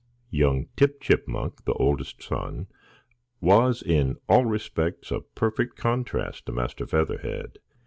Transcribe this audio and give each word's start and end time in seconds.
Young 0.31 0.65
Tip 0.75 0.99
Chipmunk, 0.99 1.63
the 1.65 1.73
oldest 1.75 2.23
son, 2.23 2.65
was 3.39 3.83
in 3.83 4.15
all 4.27 4.45
respects 4.45 5.11
a 5.11 5.19
perfect 5.21 5.75
contrast 5.77 6.47
to 6.47 6.51
Master 6.51 6.87
Featherhead. 6.87 7.59